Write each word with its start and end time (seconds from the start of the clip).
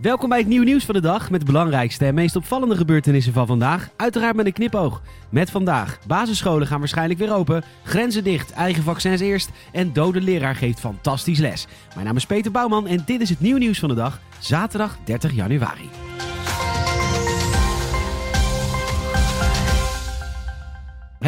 Welkom 0.00 0.28
bij 0.28 0.38
het 0.38 0.46
nieuwe 0.46 0.64
nieuws 0.64 0.84
van 0.84 0.94
de 0.94 1.00
dag 1.00 1.30
met 1.30 1.40
de 1.40 1.46
belangrijkste 1.46 2.04
en 2.04 2.14
meest 2.14 2.36
opvallende 2.36 2.76
gebeurtenissen 2.76 3.32
van 3.32 3.46
vandaag. 3.46 3.88
Uiteraard 3.96 4.36
met 4.36 4.46
een 4.46 4.52
knipoog. 4.52 5.02
Met 5.30 5.50
vandaag, 5.50 5.98
basisscholen 6.06 6.66
gaan 6.66 6.78
waarschijnlijk 6.78 7.18
weer 7.18 7.34
open, 7.34 7.64
grenzen 7.84 8.24
dicht, 8.24 8.52
eigen 8.52 8.82
vaccins 8.82 9.20
eerst 9.20 9.50
en 9.72 9.92
dode 9.92 10.20
leraar 10.20 10.54
geeft 10.54 10.80
fantastisch 10.80 11.38
les. 11.38 11.66
Mijn 11.94 12.06
naam 12.06 12.16
is 12.16 12.26
Peter 12.26 12.50
Bouwman 12.50 12.86
en 12.86 13.02
dit 13.06 13.20
is 13.20 13.28
het 13.28 13.40
nieuwe 13.40 13.58
nieuws 13.58 13.78
van 13.78 13.88
de 13.88 13.94
dag, 13.94 14.20
zaterdag 14.38 14.98
30 15.04 15.32
januari. 15.32 15.88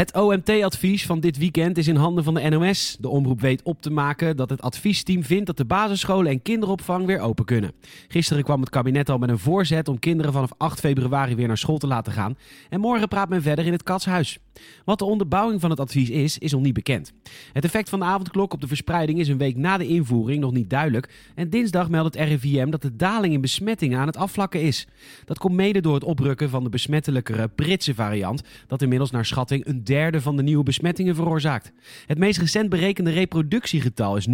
Het 0.00 0.14
OMT-advies 0.14 1.06
van 1.06 1.20
dit 1.20 1.38
weekend 1.38 1.78
is 1.78 1.88
in 1.88 1.96
handen 1.96 2.24
van 2.24 2.34
de 2.34 2.48
NOS. 2.48 2.96
De 3.00 3.08
omroep 3.08 3.40
weet 3.40 3.62
op 3.62 3.82
te 3.82 3.90
maken 3.90 4.36
dat 4.36 4.50
het 4.50 4.62
adviesteam 4.62 5.24
vindt 5.24 5.46
dat 5.46 5.56
de 5.56 5.64
basisscholen 5.64 6.32
en 6.32 6.42
kinderopvang 6.42 7.06
weer 7.06 7.20
open 7.20 7.44
kunnen. 7.44 7.72
Gisteren 8.08 8.44
kwam 8.44 8.60
het 8.60 8.70
kabinet 8.70 9.10
al 9.10 9.18
met 9.18 9.28
een 9.28 9.38
voorzet 9.38 9.88
om 9.88 9.98
kinderen 9.98 10.32
vanaf 10.32 10.50
8 10.56 10.80
februari 10.80 11.34
weer 11.34 11.46
naar 11.46 11.58
school 11.58 11.78
te 11.78 11.86
laten 11.86 12.12
gaan. 12.12 12.36
En 12.68 12.80
morgen 12.80 13.08
praat 13.08 13.28
men 13.28 13.42
verder 13.42 13.66
in 13.66 13.72
het 13.72 13.82
Katshuis. 13.82 14.38
Wat 14.84 14.98
de 14.98 15.04
onderbouwing 15.04 15.60
van 15.60 15.70
het 15.70 15.80
advies 15.80 16.10
is, 16.10 16.38
is 16.38 16.52
nog 16.52 16.62
niet 16.62 16.74
bekend. 16.74 17.12
Het 17.52 17.64
effect 17.64 17.88
van 17.88 17.98
de 17.98 18.04
avondklok 18.04 18.52
op 18.52 18.60
de 18.60 18.66
verspreiding 18.66 19.18
is 19.18 19.28
een 19.28 19.38
week 19.38 19.56
na 19.56 19.76
de 19.76 19.86
invoering 19.86 20.40
nog 20.40 20.52
niet 20.52 20.70
duidelijk. 20.70 21.32
En 21.34 21.50
dinsdag 21.50 21.88
meldt 21.90 22.14
het 22.14 22.28
RIVM 22.28 22.70
dat 22.70 22.82
de 22.82 22.96
daling 22.96 23.34
in 23.34 23.40
besmettingen 23.40 23.98
aan 23.98 24.06
het 24.06 24.16
afvlakken 24.16 24.62
is. 24.62 24.86
Dat 25.24 25.38
komt 25.38 25.54
mede 25.54 25.80
door 25.80 25.94
het 25.94 26.04
oprukken 26.04 26.50
van 26.50 26.64
de 26.64 26.70
besmettelijkere 26.70 27.48
Britse 27.48 27.94
variant, 27.94 28.42
dat 28.66 28.82
inmiddels 28.82 29.10
naar 29.10 29.26
schatting 29.26 29.66
een 29.66 29.84
derde 29.90 30.20
van 30.20 30.36
de 30.36 30.42
nieuwe 30.42 30.62
besmettingen 30.62 31.14
veroorzaakt. 31.14 31.72
Het 32.06 32.18
meest 32.18 32.38
recent 32.38 32.68
berekende 32.68 33.10
reproductiegetal 33.10 34.16
is 34.16 34.26
0,93. 34.28 34.32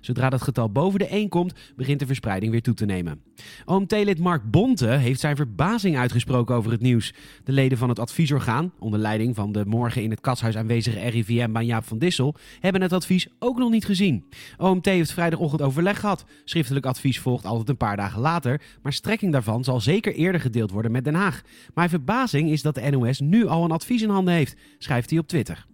Zodra 0.00 0.30
dat 0.30 0.42
getal 0.42 0.70
boven 0.70 0.98
de 0.98 1.06
1 1.06 1.28
komt, 1.28 1.54
begint 1.76 1.98
de 1.98 2.06
verspreiding 2.06 2.52
weer 2.52 2.62
toe 2.62 2.74
te 2.74 2.84
nemen. 2.84 3.20
OMT-lid 3.64 4.18
Mark 4.18 4.50
Bonte 4.50 4.86
heeft 4.86 5.20
zijn 5.20 5.36
verbazing 5.36 5.96
uitgesproken 5.96 6.54
over 6.54 6.70
het 6.70 6.80
nieuws. 6.80 7.14
De 7.44 7.52
leden 7.52 7.78
van 7.78 7.88
het 7.88 7.98
adviesorgaan, 7.98 8.72
onder 8.78 9.00
leiding 9.00 9.34
van 9.34 9.52
de 9.52 9.64
morgen 9.66 10.02
in 10.02 10.10
het 10.10 10.20
katshuis 10.20 10.56
aanwezige 10.56 11.08
RIVM 11.08 11.58
Jaap 11.60 11.84
van 11.84 11.98
Dissel, 11.98 12.34
hebben 12.60 12.82
het 12.82 12.92
advies 12.92 13.28
ook 13.38 13.58
nog 13.58 13.70
niet 13.70 13.84
gezien. 13.84 14.24
OMT 14.58 14.84
heeft 14.84 15.12
vrijdagochtend 15.12 15.62
overleg 15.62 16.00
gehad. 16.00 16.24
Schriftelijk 16.44 16.86
advies 16.86 17.20
volgt 17.20 17.44
altijd 17.44 17.68
een 17.68 17.76
paar 17.76 17.96
dagen 17.96 18.20
later, 18.20 18.60
maar 18.82 18.92
strekking 18.92 19.32
daarvan 19.32 19.64
zal 19.64 19.80
zeker 19.80 20.14
eerder 20.14 20.40
gedeeld 20.40 20.70
worden 20.70 20.92
met 20.92 21.04
Den 21.04 21.14
Haag. 21.14 21.42
Maar 21.74 21.88
verbazing 21.88 22.50
is 22.50 22.62
dat 22.62 22.74
de 22.74 22.90
NOS 22.90 23.20
nu 23.20 23.46
al 23.46 23.64
een 23.64 23.70
advies 23.70 23.93
in 24.02 24.08
handen 24.08 24.34
heeft, 24.34 24.56
schrijft 24.78 25.10
hij 25.10 25.18
op 25.18 25.28
Twitter. 25.28 25.66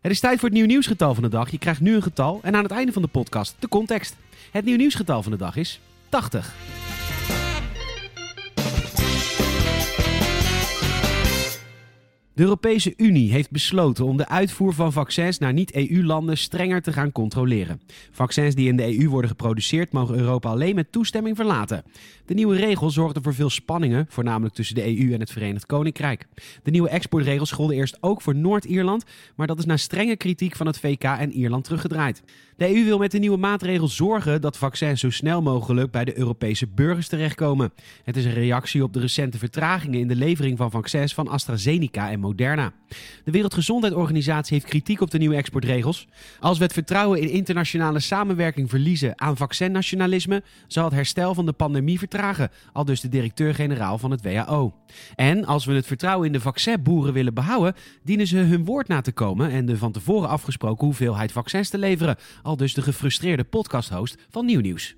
Het 0.00 0.12
is 0.12 0.20
tijd 0.20 0.38
voor 0.38 0.48
het 0.48 0.58
nieuw 0.58 0.66
nieuwsgetal 0.66 1.14
van 1.14 1.22
de 1.22 1.28
dag. 1.28 1.50
Je 1.50 1.58
krijgt 1.58 1.80
nu 1.80 1.94
een 1.94 2.02
getal 2.02 2.40
en 2.42 2.56
aan 2.56 2.62
het 2.62 2.72
einde 2.72 2.92
van 2.92 3.02
de 3.02 3.08
podcast 3.08 3.56
de 3.58 3.68
context. 3.68 4.16
Het 4.50 4.64
nieuw 4.64 4.76
nieuwsgetal 4.76 5.22
van 5.22 5.32
de 5.32 5.38
dag 5.38 5.56
is 5.56 5.80
80. 6.08 6.89
De 12.40 12.46
Europese 12.46 12.94
Unie 12.96 13.32
heeft 13.32 13.50
besloten 13.50 14.04
om 14.04 14.16
de 14.16 14.28
uitvoer 14.28 14.74
van 14.74 14.92
vaccins 14.92 15.38
naar 15.38 15.52
niet-EU-landen 15.52 16.38
strenger 16.38 16.82
te 16.82 16.92
gaan 16.92 17.12
controleren. 17.12 17.80
Vaccins 18.10 18.54
die 18.54 18.68
in 18.68 18.76
de 18.76 18.98
EU 18.98 19.08
worden 19.08 19.30
geproduceerd 19.30 19.92
mogen 19.92 20.18
Europa 20.18 20.48
alleen 20.48 20.74
met 20.74 20.92
toestemming 20.92 21.36
verlaten. 21.36 21.84
De 22.26 22.34
nieuwe 22.34 22.56
regel 22.56 22.90
zorgde 22.90 23.22
voor 23.22 23.34
veel 23.34 23.50
spanningen, 23.50 24.06
voornamelijk 24.08 24.54
tussen 24.54 24.74
de 24.74 24.98
EU 24.98 25.12
en 25.12 25.20
het 25.20 25.30
Verenigd 25.30 25.66
Koninkrijk. 25.66 26.26
De 26.62 26.70
nieuwe 26.70 26.88
exportregels 26.88 27.52
golden 27.52 27.76
eerst 27.76 27.98
ook 28.00 28.22
voor 28.22 28.34
Noord-Ierland, 28.34 29.04
maar 29.36 29.46
dat 29.46 29.58
is 29.58 29.64
na 29.64 29.76
strenge 29.76 30.16
kritiek 30.16 30.56
van 30.56 30.66
het 30.66 30.78
VK 30.78 31.04
en 31.04 31.32
Ierland 31.32 31.64
teruggedraaid. 31.64 32.22
De 32.60 32.76
EU 32.76 32.84
wil 32.84 32.98
met 32.98 33.10
de 33.10 33.18
nieuwe 33.18 33.36
maatregel 33.36 33.88
zorgen 33.88 34.40
dat 34.40 34.56
vaccins 34.56 35.00
zo 35.00 35.10
snel 35.10 35.42
mogelijk 35.42 35.90
bij 35.90 36.04
de 36.04 36.18
Europese 36.18 36.66
burgers 36.66 37.08
terechtkomen. 37.08 37.72
Het 38.04 38.16
is 38.16 38.24
een 38.24 38.32
reactie 38.32 38.82
op 38.82 38.92
de 38.92 39.00
recente 39.00 39.38
vertragingen 39.38 40.00
in 40.00 40.08
de 40.08 40.16
levering 40.16 40.58
van 40.58 40.70
vaccins 40.70 41.14
van 41.14 41.28
AstraZeneca 41.28 42.10
en 42.10 42.20
Moderna. 42.20 42.72
De 43.24 43.30
Wereldgezondheidsorganisatie 43.30 44.54
heeft 44.54 44.66
kritiek 44.70 45.00
op 45.00 45.10
de 45.10 45.18
nieuwe 45.18 45.36
exportregels. 45.36 46.08
Als 46.40 46.58
we 46.58 46.64
het 46.64 46.72
vertrouwen 46.72 47.20
in 47.20 47.28
internationale 47.28 48.00
samenwerking 48.00 48.70
verliezen 48.70 49.20
aan 49.20 49.36
vaccinnationalisme, 49.36 50.42
zal 50.66 50.84
het 50.84 50.94
herstel 50.94 51.34
van 51.34 51.46
de 51.46 51.52
pandemie 51.52 51.98
vertragen, 51.98 52.50
al 52.72 52.84
dus 52.84 53.00
de 53.00 53.08
directeur-generaal 53.08 53.98
van 53.98 54.10
het 54.10 54.22
WHO. 54.22 54.74
En 55.14 55.44
als 55.44 55.64
we 55.64 55.72
het 55.72 55.86
vertrouwen 55.86 56.26
in 56.26 56.32
de 56.32 56.40
vaccinboeren 56.40 57.12
willen 57.12 57.34
behouden, 57.34 57.74
dienen 58.02 58.26
ze 58.26 58.36
hun 58.36 58.64
woord 58.64 58.88
na 58.88 59.00
te 59.00 59.12
komen 59.12 59.50
en 59.50 59.66
de 59.66 59.76
van 59.76 59.92
tevoren 59.92 60.28
afgesproken 60.28 60.86
hoeveelheid 60.86 61.32
vaccins 61.32 61.68
te 61.68 61.78
leveren, 61.78 62.16
al 62.50 62.56
dus 62.56 62.74
de 62.74 62.82
gefrustreerde 62.82 63.44
podcasthost 63.44 64.16
van 64.30 64.44
Nieuw 64.44 64.60
Nieuws. 64.60 64.96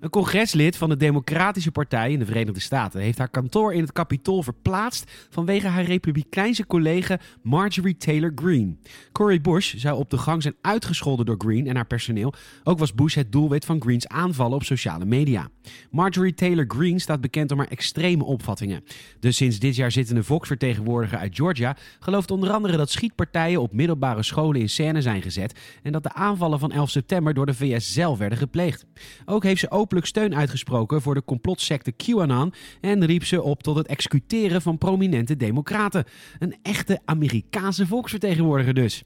Een 0.00 0.10
congreslid 0.10 0.76
van 0.76 0.88
de 0.88 0.96
Democratische 0.96 1.70
Partij 1.70 2.12
in 2.12 2.18
de 2.18 2.24
Verenigde 2.24 2.60
Staten 2.60 3.00
heeft 3.00 3.18
haar 3.18 3.28
kantoor 3.28 3.74
in 3.74 3.80
het 3.80 3.92
Capitool 3.92 4.42
verplaatst 4.42 5.10
vanwege 5.30 5.66
haar 5.66 5.84
republikeinse 5.84 6.66
collega 6.66 7.18
Marjorie 7.42 7.96
Taylor 7.96 8.32
Greene. 8.34 8.76
Cory 9.12 9.40
Bush 9.40 9.74
zou 9.74 9.98
op 9.98 10.10
de 10.10 10.18
gang 10.18 10.42
zijn 10.42 10.54
uitgescholden 10.60 11.26
door 11.26 11.34
Greene 11.38 11.68
en 11.68 11.74
haar 11.74 11.86
personeel. 11.86 12.32
Ook 12.64 12.78
was 12.78 12.94
Bush 12.94 13.14
het 13.14 13.32
doelwit 13.32 13.64
van 13.64 13.80
Greenes 13.80 14.08
aanvallen 14.08 14.56
op 14.56 14.64
sociale 14.64 15.04
media. 15.04 15.48
Marjorie 15.90 16.34
Taylor 16.34 16.64
Greene 16.68 16.98
staat 16.98 17.20
bekend 17.20 17.52
om 17.52 17.58
haar 17.58 17.68
extreme 17.68 18.24
opvattingen. 18.24 18.84
De 19.20 19.32
sinds 19.32 19.58
dit 19.58 19.76
jaar 19.76 19.92
zittende 19.92 20.22
volksvertegenwoordiger 20.22 21.18
uit 21.18 21.36
Georgia 21.36 21.76
gelooft 21.98 22.30
onder 22.30 22.50
andere 22.50 22.76
dat 22.76 22.90
schietpartijen 22.90 23.60
op 23.60 23.72
middelbare 23.72 24.22
scholen 24.22 24.60
in 24.60 24.68
scène 24.68 25.02
zijn 25.02 25.22
gezet 25.22 25.58
en 25.82 25.92
dat 25.92 26.02
de 26.02 26.12
aanvallen 26.12 26.58
van 26.58 26.72
11 26.72 26.90
september 26.90 27.34
door 27.34 27.46
de 27.46 27.54
VS 27.54 27.92
zelf 27.92 28.18
werden 28.18 28.38
gepleegd. 28.38 28.86
Ook 29.24 29.42
heeft 29.42 29.60
ze 29.60 29.70
open 29.70 29.88
steun 29.98 30.34
uitgesproken 30.34 31.02
voor 31.02 31.14
de 31.14 31.24
complotsecte 31.24 31.92
QAnon 31.92 32.52
en 32.80 33.04
riep 33.04 33.24
ze 33.24 33.42
op 33.42 33.62
tot 33.62 33.76
het 33.76 33.86
executeren 33.86 34.62
van 34.62 34.78
prominente 34.78 35.36
democraten. 35.36 36.04
Een 36.38 36.56
echte 36.62 37.00
Amerikaanse 37.04 37.86
volksvertegenwoordiger 37.86 38.74
dus. 38.74 39.02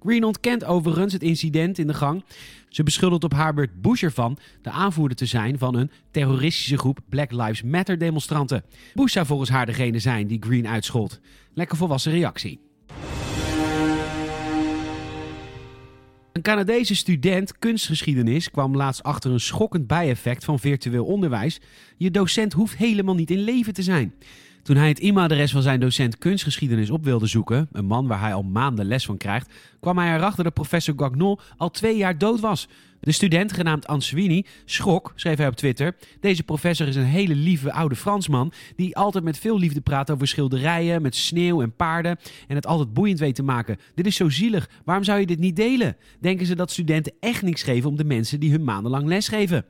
Green 0.00 0.24
ontkent 0.24 0.64
overigens 0.64 1.12
het 1.12 1.22
incident 1.22 1.78
in 1.78 1.86
de 1.86 1.94
gang. 1.94 2.24
Ze 2.68 2.82
beschuldigt 2.82 3.24
op 3.24 3.32
haar 3.32 3.54
beurt 3.54 3.80
Bush 3.82 4.02
ervan 4.02 4.38
de 4.62 4.70
aanvoerder 4.70 5.16
te 5.16 5.26
zijn 5.26 5.58
van 5.58 5.74
een 5.74 5.90
terroristische 6.10 6.78
groep 6.78 6.98
Black 7.08 7.32
Lives 7.32 7.62
Matter 7.62 7.98
demonstranten. 7.98 8.64
Bush 8.94 9.12
zou 9.12 9.26
volgens 9.26 9.50
haar 9.50 9.66
degene 9.66 9.98
zijn 9.98 10.26
die 10.26 10.42
Green 10.42 10.68
uitschold. 10.68 11.20
Lekker 11.54 11.76
volwassen 11.76 12.12
reactie. 12.12 12.67
Een 16.38 16.44
Canadese 16.44 16.94
student 16.94 17.58
kunstgeschiedenis 17.58 18.50
kwam 18.50 18.76
laatst 18.76 19.02
achter 19.02 19.30
een 19.30 19.40
schokkend 19.40 19.86
bijeffect 19.86 20.44
van 20.44 20.58
virtueel 20.58 21.04
onderwijs. 21.04 21.60
Je 21.96 22.10
docent 22.10 22.52
hoeft 22.52 22.76
helemaal 22.76 23.14
niet 23.14 23.30
in 23.30 23.38
leven 23.38 23.74
te 23.74 23.82
zijn. 23.82 24.14
Toen 24.68 24.76
hij 24.76 24.88
het 24.88 25.00
e-mailadres 25.00 25.50
van 25.50 25.62
zijn 25.62 25.80
docent 25.80 26.18
kunstgeschiedenis 26.18 26.90
op 26.90 27.04
wilde 27.04 27.26
zoeken, 27.26 27.68
een 27.72 27.84
man 27.84 28.06
waar 28.06 28.20
hij 28.20 28.34
al 28.34 28.42
maanden 28.42 28.86
les 28.86 29.04
van 29.04 29.16
krijgt, 29.16 29.52
kwam 29.80 29.98
hij 29.98 30.14
erachter 30.14 30.44
dat 30.44 30.54
professor 30.54 30.94
Gagnon 30.96 31.38
al 31.56 31.70
twee 31.70 31.96
jaar 31.96 32.18
dood 32.18 32.40
was. 32.40 32.68
De 33.00 33.12
student, 33.12 33.52
genaamd 33.52 33.86
Answini, 33.86 34.46
schrok, 34.64 35.12
schreef 35.14 35.36
hij 35.36 35.46
op 35.46 35.56
Twitter. 35.56 35.96
Deze 36.20 36.42
professor 36.42 36.88
is 36.88 36.96
een 36.96 37.04
hele 37.04 37.34
lieve 37.34 37.72
oude 37.72 37.96
Fransman 37.96 38.52
die 38.76 38.96
altijd 38.96 39.24
met 39.24 39.38
veel 39.38 39.58
liefde 39.58 39.80
praat 39.80 40.10
over 40.10 40.28
schilderijen, 40.28 41.02
met 41.02 41.16
sneeuw 41.16 41.62
en 41.62 41.76
paarden 41.76 42.18
en 42.48 42.54
het 42.54 42.66
altijd 42.66 42.92
boeiend 42.92 43.18
weet 43.18 43.34
te 43.34 43.42
maken. 43.42 43.78
Dit 43.94 44.06
is 44.06 44.16
zo 44.16 44.28
zielig, 44.28 44.68
waarom 44.84 45.04
zou 45.04 45.20
je 45.20 45.26
dit 45.26 45.38
niet 45.38 45.56
delen? 45.56 45.96
Denken 46.20 46.46
ze 46.46 46.54
dat 46.54 46.70
studenten 46.70 47.12
echt 47.20 47.42
niks 47.42 47.62
geven 47.62 47.90
om 47.90 47.96
de 47.96 48.04
mensen 48.04 48.40
die 48.40 48.50
hun 48.50 48.64
maandenlang 48.64 49.06
lesgeven? 49.06 49.64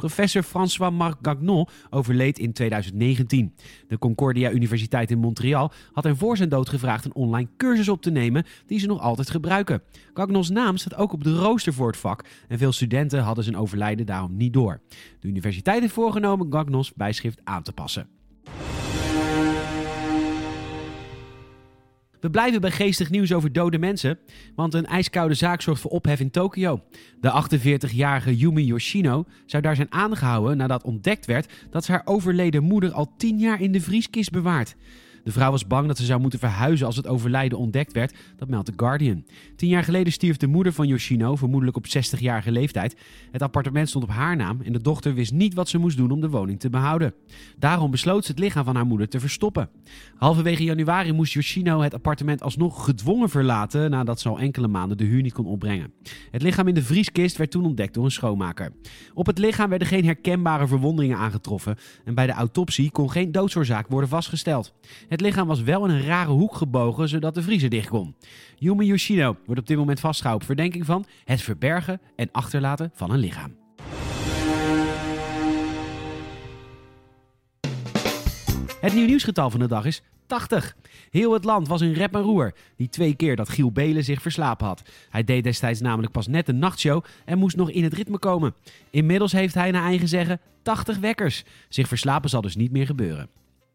Professor 0.00 0.42
François-Marc 0.42 1.16
Gagnon 1.22 1.68
overleed 1.90 2.38
in 2.38 2.52
2019. 2.52 3.54
De 3.88 3.98
Concordia 3.98 4.50
Universiteit 4.50 5.10
in 5.10 5.18
Montreal 5.18 5.72
had 5.92 6.04
hem 6.04 6.16
voor 6.16 6.36
zijn 6.36 6.48
dood 6.48 6.68
gevraagd 6.68 7.04
een 7.04 7.14
online 7.14 7.48
cursus 7.56 7.88
op 7.88 8.02
te 8.02 8.10
nemen 8.10 8.44
die 8.66 8.78
ze 8.78 8.86
nog 8.86 9.00
altijd 9.00 9.30
gebruiken. 9.30 9.82
Gagnons 10.14 10.50
naam 10.50 10.76
staat 10.76 10.96
ook 10.96 11.12
op 11.12 11.24
de 11.24 11.34
rooster 11.34 11.72
voor 11.72 11.86
het 11.86 11.96
vak 11.96 12.24
en 12.48 12.58
veel 12.58 12.72
studenten 12.72 13.20
hadden 13.20 13.44
zijn 13.44 13.56
overlijden 13.56 14.06
daarom 14.06 14.36
niet 14.36 14.52
door. 14.52 14.80
De 15.20 15.28
universiteit 15.28 15.80
heeft 15.80 15.92
voorgenomen 15.92 16.52
Gagnons 16.52 16.92
bijschrift 16.94 17.40
aan 17.44 17.62
te 17.62 17.72
passen. 17.72 18.19
We 22.20 22.30
blijven 22.30 22.60
bij 22.60 22.70
geestig 22.70 23.10
nieuws 23.10 23.32
over 23.32 23.52
dode 23.52 23.78
mensen, 23.78 24.18
want 24.54 24.74
een 24.74 24.86
ijskoude 24.86 25.34
zaak 25.34 25.62
zorgt 25.62 25.80
voor 25.80 25.90
ophef 25.90 26.20
in 26.20 26.30
Tokio. 26.30 26.80
De 27.20 27.44
48-jarige 27.88 28.36
Yumi 28.36 28.64
Yoshino 28.64 29.24
zou 29.46 29.62
daar 29.62 29.76
zijn 29.76 29.92
aangehouden 29.92 30.56
nadat 30.56 30.82
ontdekt 30.82 31.26
werd 31.26 31.52
dat 31.70 31.84
ze 31.84 31.92
haar 31.92 32.02
overleden 32.04 32.62
moeder 32.62 32.92
al 32.92 33.12
10 33.16 33.38
jaar 33.38 33.60
in 33.60 33.72
de 33.72 33.80
vrieskist 33.80 34.30
bewaart. 34.30 34.76
De 35.24 35.32
vrouw 35.32 35.50
was 35.50 35.66
bang 35.66 35.86
dat 35.86 35.96
ze 35.96 36.04
zou 36.04 36.20
moeten 36.20 36.38
verhuizen 36.38 36.86
als 36.86 36.96
het 36.96 37.06
overlijden 37.06 37.58
ontdekt 37.58 37.92
werd, 37.92 38.14
dat 38.36 38.48
meldt 38.48 38.66
The 38.66 38.72
Guardian. 38.76 39.24
Tien 39.56 39.68
jaar 39.68 39.84
geleden 39.84 40.12
stierf 40.12 40.36
de 40.36 40.46
moeder 40.46 40.72
van 40.72 40.86
Yoshino, 40.86 41.36
vermoedelijk 41.36 41.76
op 41.76 41.86
60-jarige 41.86 42.52
leeftijd. 42.52 42.96
Het 43.30 43.42
appartement 43.42 43.88
stond 43.88 44.04
op 44.04 44.10
haar 44.10 44.36
naam 44.36 44.60
en 44.60 44.72
de 44.72 44.80
dochter 44.80 45.14
wist 45.14 45.32
niet 45.32 45.54
wat 45.54 45.68
ze 45.68 45.78
moest 45.78 45.96
doen 45.96 46.10
om 46.10 46.20
de 46.20 46.28
woning 46.28 46.60
te 46.60 46.70
behouden. 46.70 47.14
Daarom 47.58 47.90
besloot 47.90 48.24
ze 48.24 48.30
het 48.30 48.40
lichaam 48.40 48.64
van 48.64 48.74
haar 48.74 48.86
moeder 48.86 49.08
te 49.08 49.20
verstoppen. 49.20 49.68
Halverwege 50.16 50.64
januari 50.64 51.12
moest 51.12 51.32
Yoshino 51.32 51.80
het 51.80 51.94
appartement 51.94 52.42
alsnog 52.42 52.84
gedwongen 52.84 53.28
verlaten 53.28 53.90
nadat 53.90 54.20
ze 54.20 54.28
al 54.28 54.38
enkele 54.38 54.68
maanden 54.68 54.96
de 54.96 55.04
huur 55.04 55.22
niet 55.22 55.32
kon 55.32 55.46
opbrengen. 55.46 55.92
Het 56.30 56.42
lichaam 56.42 56.68
in 56.68 56.74
de 56.74 56.82
vrieskist 56.82 57.36
werd 57.36 57.50
toen 57.50 57.64
ontdekt 57.64 57.94
door 57.94 58.04
een 58.04 58.10
schoonmaker. 58.10 58.72
Op 59.14 59.26
het 59.26 59.38
lichaam 59.38 59.68
werden 59.68 59.88
geen 59.88 60.04
herkenbare 60.04 60.66
verwondingen 60.66 61.16
aangetroffen 61.16 61.76
en 62.04 62.14
bij 62.14 62.26
de 62.26 62.32
autopsie 62.32 62.90
kon 62.90 63.10
geen 63.10 63.32
doodsoorzaak 63.32 63.88
worden 63.88 64.08
vastgesteld. 64.08 64.74
Het 65.10 65.20
lichaam 65.20 65.46
was 65.46 65.62
wel 65.62 65.84
in 65.84 65.90
een 65.90 66.04
rare 66.04 66.30
hoek 66.30 66.54
gebogen 66.54 67.08
zodat 67.08 67.34
de 67.34 67.42
vriezer 67.42 67.70
dicht 67.70 67.88
kon. 67.88 68.14
Yumi 68.56 68.86
Yoshino 68.86 69.36
wordt 69.46 69.60
op 69.60 69.66
dit 69.66 69.76
moment 69.76 70.00
vastgehouden 70.00 70.48
op 70.48 70.54
verdenking 70.54 70.86
van 70.86 71.04
het 71.24 71.42
verbergen 71.42 72.00
en 72.16 72.28
achterlaten 72.32 72.90
van 72.94 73.10
een 73.10 73.18
lichaam. 73.18 73.56
Het 78.80 78.94
nieuw 78.94 79.06
nieuwsgetal 79.06 79.50
van 79.50 79.60
de 79.60 79.68
dag 79.68 79.84
is 79.84 80.02
80. 80.26 80.76
Heel 81.10 81.32
het 81.32 81.44
land 81.44 81.68
was 81.68 81.80
in 81.80 81.92
rep 81.92 82.14
en 82.14 82.22
roer. 82.22 82.54
Die 82.76 82.88
twee 82.88 83.14
keer 83.14 83.36
dat 83.36 83.48
Giel 83.48 83.72
Belen 83.72 84.04
zich 84.04 84.22
verslapen 84.22 84.66
had. 84.66 84.82
Hij 85.08 85.24
deed 85.24 85.44
destijds 85.44 85.80
namelijk 85.80 86.12
pas 86.12 86.26
net 86.26 86.48
een 86.48 86.58
nachtshow 86.58 87.04
en 87.24 87.38
moest 87.38 87.56
nog 87.56 87.70
in 87.70 87.84
het 87.84 87.94
ritme 87.94 88.18
komen. 88.18 88.54
Inmiddels 88.90 89.32
heeft 89.32 89.54
hij 89.54 89.70
naar 89.70 89.84
eigen 89.84 90.08
zeggen 90.08 90.40
80 90.62 90.98
wekkers. 90.98 91.44
Zich 91.68 91.88
verslapen 91.88 92.30
zal 92.30 92.40
dus 92.40 92.56
niet 92.56 92.72
meer 92.72 92.86
gebeuren. 92.86 93.28